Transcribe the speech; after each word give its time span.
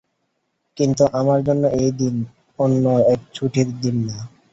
কিন্তু 0.77 1.03
আমার 1.19 1.39
জন্য 1.47 1.63
এই 1.79 1.91
দিন 1.99 2.15
অন্য 2.59 2.83
এক 3.13 3.21
ছুটির 3.33 3.69
দিন 3.81 3.95
না। 4.07 4.17